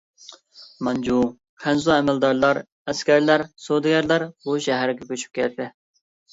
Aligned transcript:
مانجۇ، 0.87 1.17
خەنزۇ 1.65 1.93
ئەمەلدارلار، 1.97 2.61
ئەسكەرلەر، 2.93 3.45
سودىگەرلەر 3.69 4.29
بۇ 4.49 4.59
شەھەرگە 4.71 5.11
كۆچۈپ 5.15 5.41
كىردى. 5.41 5.73